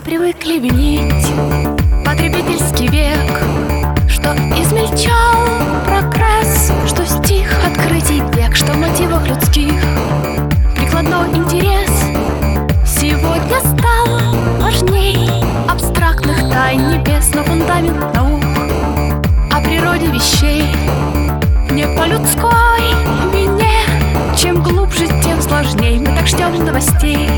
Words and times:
привыкли 0.00 0.58
винить 0.58 1.26
Потребительский 2.04 2.88
век 2.88 3.18
Что 4.08 4.32
измельчал 4.60 5.46
прогресс 5.84 6.70
Что 6.86 7.04
стих 7.06 7.50
открытий 7.66 8.22
век 8.36 8.54
Что 8.54 8.72
в 8.72 8.76
мотивах 8.76 9.26
людских 9.26 9.80
Прикладной 10.76 11.28
интерес. 11.36 11.90
Сегодня 12.86 13.58
стал 13.60 14.60
важней 14.60 15.28
Абстрактных 15.68 16.38
тайн 16.50 16.90
небес 16.90 17.34
Но 17.34 17.42
фундамент 17.42 18.14
наук 18.14 18.44
О 19.52 19.60
природе 19.60 20.06
вещей 20.06 20.64
Не 21.70 21.86
по 21.96 22.06
людской 22.06 22.78
вине. 23.32 24.36
Чем 24.36 24.62
глубже, 24.62 25.08
тем 25.22 25.40
сложней. 25.42 25.98
Мы 25.98 26.14
так 26.14 26.26
ждем 26.26 26.64
новостей 26.64 27.28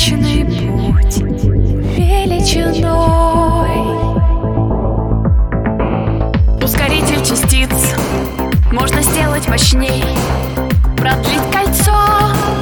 Млечный 0.00 0.46
путь 0.46 1.18
величиной. 1.98 2.88
Ускоритель 6.64 7.22
частиц 7.22 7.68
можно 8.72 9.02
сделать 9.02 9.46
мощней. 9.46 10.02
Продлить 10.96 11.50
кольцо, 11.52 11.92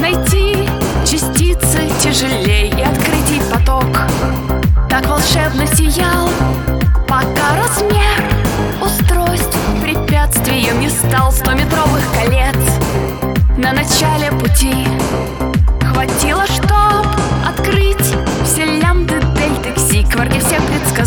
найти 0.01 0.69
частицы 1.07 1.89
тяжелей 2.01 2.71
И 2.77 2.83
открыть 2.83 3.19
поток 3.53 3.87
Так 4.91 5.07
волшебно 5.07 5.65
сиял 5.67 6.29
Пока 7.07 7.57
размер 7.57 7.98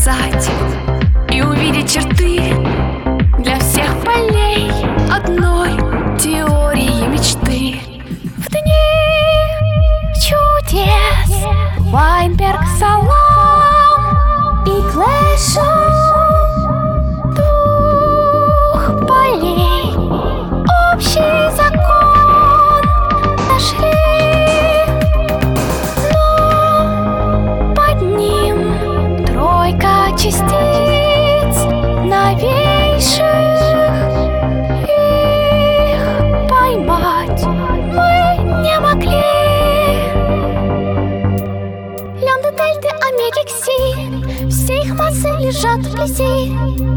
все 0.02 0.11
предсказать 0.11 0.49
И 1.31 1.41
увидеть 1.41 1.91
черты 1.91 2.53
для 3.39 3.59
всех 3.59 4.03
полей 4.03 4.71
одной 5.11 5.69
теории 6.19 7.07
мечты. 7.07 7.80
В 8.38 8.50
дни 8.50 8.81
чудес 10.16 11.45
Вайнберг, 11.91 12.61
Салам 12.79 14.63
и 14.66 14.81
Клэшо 14.91 15.91
частиц 30.17 31.55
новейших 32.03 33.22
Их 34.83 36.05
поймать. 36.49 37.44
Мы 37.45 38.11
не 38.61 38.79
могли. 38.79 39.31
Лямбда, 42.19 42.51
дельты, 42.57 42.89
омеги, 43.07 43.44
кси. 43.47 44.49
Все 44.49 44.81
их 44.81 44.95
массы 44.95 45.29
лежат 45.39 45.79
вблизи 45.79 46.49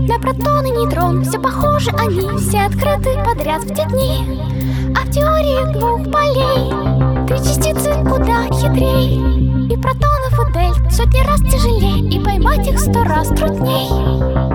На 0.09 0.19
протон 0.19 0.67
и 0.67 0.71
нейтрон. 0.71 1.25
Все 1.25 1.39
похожи 1.39 1.91
они 1.99 2.37
Все 2.39 2.63
открыты 2.63 3.23
подряд 3.25 3.63
в 3.63 3.75
те 3.75 3.85
дни. 3.85 4.41
А 4.97 5.07
в 5.07 5.11
теории 5.11 5.73
двух 5.73 6.11
полей 6.11 6.95
Три 7.29 7.39
частицы 7.39 7.95
куда 8.05 8.45
хитрей. 8.53 9.21
И 9.73 9.77
протонов 9.77 10.14
дельт 10.65 10.93
Сотни 10.93 11.21
раз 11.27 11.41
тяжелей 11.41 12.09
И 12.09 12.23
поймать 12.23 12.67
их 12.67 12.79
сто 12.79 13.05
раз 13.05 13.29
трудней 13.29 14.54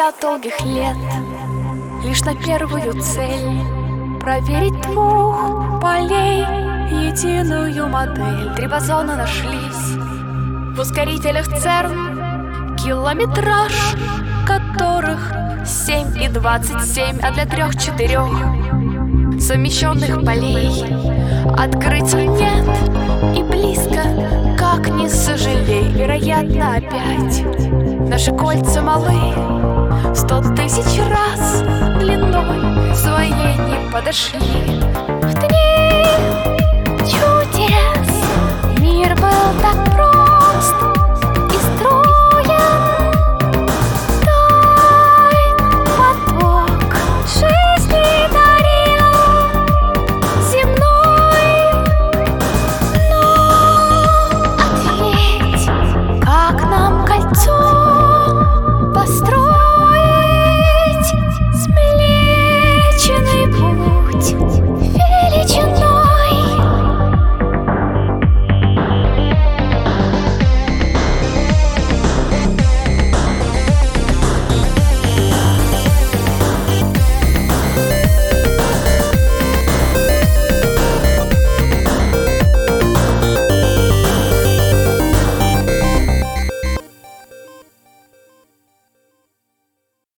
Пятьдесят 0.00 0.20
долгих 0.22 0.58
лет. 0.62 0.96
Лишь 2.02 2.22
на 2.22 2.34
первую 2.34 3.02
цель 3.02 3.60
Проверить 4.18 4.80
двух 4.80 5.78
полей 5.82 6.40
Единую 7.06 7.86
модель. 7.86 8.54
Три 8.56 8.66
бозона 8.66 9.16
нашлись 9.16 9.98
В 10.74 10.80
ускорителях 10.80 11.48
ЦЕРН 11.48 12.76
Километраж 12.78 13.74
Которых 14.46 15.34
семь 15.66 16.16
и 16.18 16.28
двадцать 16.28 16.82
семь 16.86 17.18
А 17.22 17.30
для 17.32 17.44
трех-четырех 17.44 18.30
Совмещенных 19.38 20.24
полей. 20.24 20.82
Открытий 21.58 22.26
нет 22.26 23.36
И 23.36 23.42
близко 23.42 24.49
не 24.96 25.08
сожалей. 25.08 25.90
Вероятно 25.92 26.76
опять 26.76 27.44
Наши 28.08 28.32
кольца 28.32 28.82
малы. 28.82 29.34
Сто 30.14 30.40
тысяч 30.54 31.00
раз 31.08 31.62
длиной 32.00 32.94
Своей 32.94 33.56
не 33.56 33.90
подошли 33.92 34.40